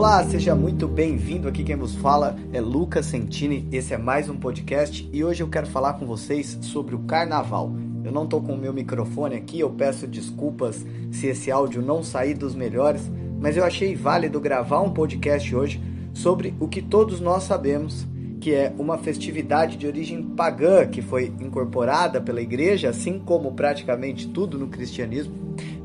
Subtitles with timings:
[0.00, 1.46] Olá, seja muito bem-vindo.
[1.46, 3.68] Aqui quem vos fala é Lucas Sentini.
[3.70, 7.70] Esse é mais um podcast e hoje eu quero falar com vocês sobre o carnaval.
[8.02, 12.02] Eu não estou com o meu microfone aqui, eu peço desculpas se esse áudio não
[12.02, 15.82] sair dos melhores, mas eu achei válido gravar um podcast hoje
[16.14, 18.06] sobre o que todos nós sabemos,
[18.40, 24.28] que é uma festividade de origem pagã que foi incorporada pela igreja, assim como praticamente
[24.28, 25.34] tudo no cristianismo,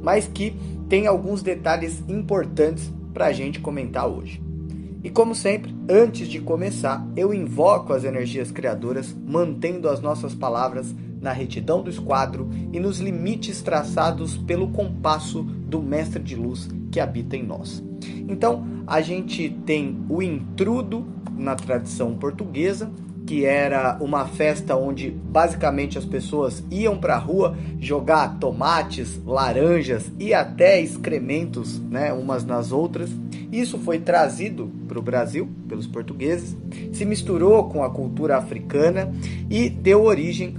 [0.02, 0.56] mas que
[0.88, 4.44] tem alguns detalhes importantes para a gente comentar hoje.
[5.02, 10.94] E como sempre, antes de começar, eu invoco as energias criadoras, mantendo as nossas palavras
[11.22, 17.00] na retidão do esquadro e nos limites traçados pelo compasso do Mestre de Luz que
[17.00, 17.82] habita em nós.
[18.28, 21.06] Então, a gente tem o intrudo
[21.38, 22.92] na tradição portuguesa,
[23.26, 30.12] que era uma festa onde basicamente as pessoas iam para a rua jogar tomates, laranjas
[30.20, 33.10] e até excrementos, né, umas nas outras.
[33.52, 36.56] Isso foi trazido para o Brasil pelos portugueses,
[36.94, 39.12] se misturou com a cultura africana
[39.50, 40.56] e deu origem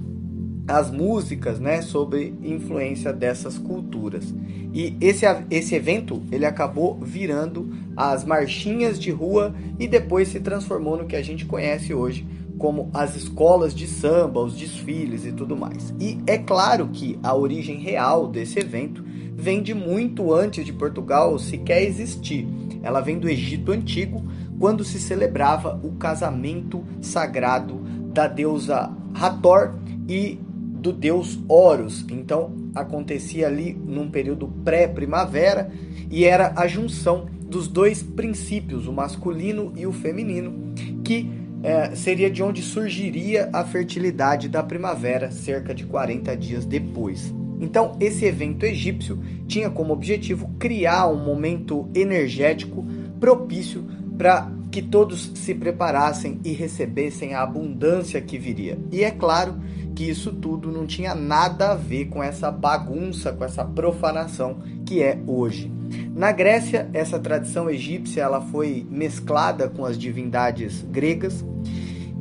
[0.66, 4.34] às músicas, né, sobre influência dessas culturas.
[4.74, 10.96] E esse, esse evento ele acabou virando as marchinhas de rua e depois se transformou
[10.96, 12.26] no que a gente conhece hoje
[12.58, 15.94] como as escolas de samba, os desfiles e tudo mais.
[16.00, 19.04] E é claro que a origem real desse evento
[19.34, 22.46] vem de muito antes de Portugal sequer existir.
[22.82, 24.22] Ela vem do Egito Antigo,
[24.58, 27.80] quando se celebrava o casamento sagrado
[28.12, 29.74] da deusa Hathor
[30.08, 30.38] e
[30.80, 32.06] do deus Horus.
[32.10, 35.70] Então acontecia ali num período pré-primavera
[36.10, 40.72] e era a junção dos dois princípios, o masculino e o feminino,
[41.04, 41.30] que
[41.66, 47.34] é, seria de onde surgiria a fertilidade da primavera, cerca de 40 dias depois.
[47.60, 52.86] Então, esse evento egípcio tinha como objetivo criar um momento energético
[53.18, 53.84] propício
[54.16, 58.78] para que todos se preparassem e recebessem a abundância que viria.
[58.92, 59.58] E é claro
[59.94, 65.02] que isso tudo não tinha nada a ver com essa bagunça, com essa profanação que
[65.02, 65.72] é hoje.
[66.14, 71.42] Na Grécia, essa tradição egípcia ela foi mesclada com as divindades gregas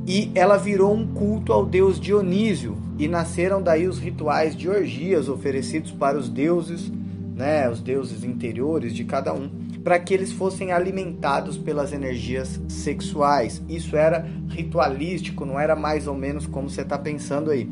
[0.08, 5.28] e ela virou um culto ao deus Dionísio e nasceram daí os rituais de orgias
[5.28, 6.90] oferecidos para os deuses,
[7.36, 9.50] né, os deuses interiores de cada um,
[9.86, 13.62] para que eles fossem alimentados pelas energias sexuais.
[13.70, 17.70] Isso era ritualístico, não era mais ou menos como você está pensando aí.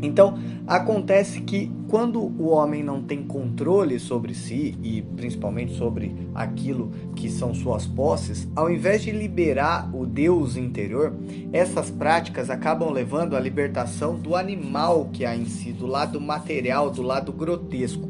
[0.00, 6.90] Então, acontece que quando o homem não tem controle sobre si e principalmente sobre aquilo
[7.14, 11.12] que são suas posses, ao invés de liberar o Deus interior,
[11.52, 16.90] essas práticas acabam levando à libertação do animal que há em si, do lado material,
[16.90, 18.08] do lado grotesco.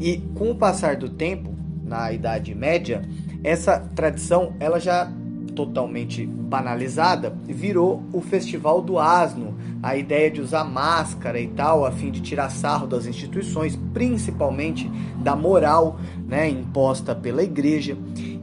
[0.00, 1.57] E com o passar do tempo,
[1.88, 3.02] na Idade Média,
[3.42, 5.10] essa tradição ela já
[5.54, 11.90] totalmente banalizada, virou o Festival do Asno, a ideia de usar máscara e tal, a
[11.90, 14.88] fim de tirar sarro das instituições, principalmente
[15.20, 15.98] da moral
[16.28, 17.96] né, imposta pela igreja.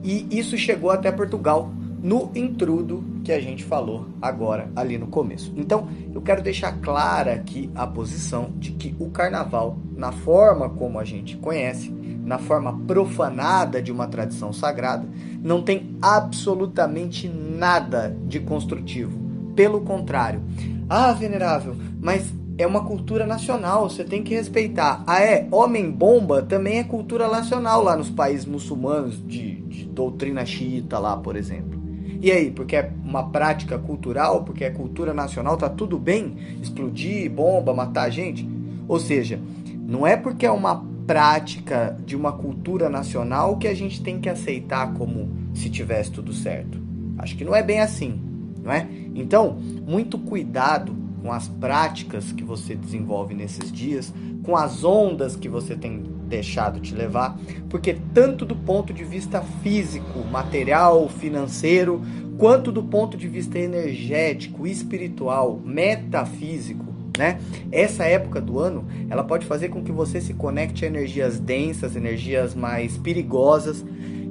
[0.03, 1.71] E isso chegou até Portugal
[2.03, 5.51] no intrudo que a gente falou agora ali no começo.
[5.55, 10.99] Então, eu quero deixar clara aqui a posição de que o carnaval, na forma como
[10.99, 11.91] a gente conhece,
[12.25, 15.07] na forma profanada de uma tradição sagrada,
[15.41, 19.17] não tem absolutamente nada de construtivo.
[19.55, 20.41] Pelo contrário,
[20.89, 25.03] ah, venerável, mas é uma cultura nacional, você tem que respeitar.
[25.05, 25.47] Ah, é?
[25.51, 31.35] Homem-bomba também é cultura nacional lá nos países muçulmanos de, de doutrina xiita lá, por
[31.35, 31.75] exemplo.
[32.21, 37.29] E aí, porque é uma prática cultural, porque é cultura nacional, tá tudo bem explodir
[37.29, 38.49] bomba, matar gente?
[38.87, 39.39] Ou seja,
[39.87, 44.29] não é porque é uma prática de uma cultura nacional que a gente tem que
[44.29, 46.79] aceitar como se tivesse tudo certo.
[47.17, 48.19] Acho que não é bem assim,
[48.63, 48.87] não é?
[49.13, 54.13] Então, muito cuidado com as práticas que você desenvolve nesses dias,
[54.43, 57.37] com as ondas que você tem deixado te levar,
[57.69, 62.01] porque tanto do ponto de vista físico, material, financeiro,
[62.37, 67.39] quanto do ponto de vista energético, espiritual, metafísico, né?
[67.71, 71.95] Essa época do ano, ela pode fazer com que você se conecte a energias densas,
[71.95, 73.85] energias mais perigosas,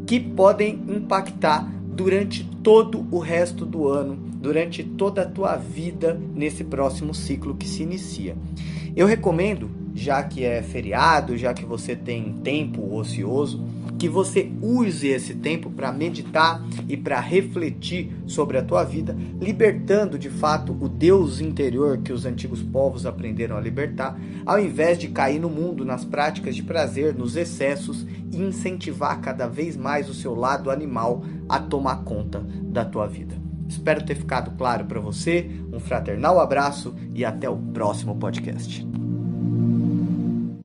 [0.07, 6.65] que podem impactar durante todo o resto do ano, durante toda a tua vida nesse
[6.65, 8.37] próximo ciclo que se inicia.
[8.97, 13.64] Eu recomendo, já que é feriado, já que você tem tempo ocioso,
[13.99, 20.19] que você use esse tempo para meditar e para refletir sobre a tua vida, libertando
[20.19, 25.08] de fato o Deus interior que os antigos povos aprenderam a libertar, ao invés de
[25.08, 30.14] cair no mundo nas práticas de prazer, nos excessos e incentivar cada vez mais o
[30.14, 33.37] seu lado animal a tomar conta da tua vida.
[33.69, 35.50] Espero ter ficado claro para você.
[35.73, 39.04] Um fraternal abraço e até o próximo podcast.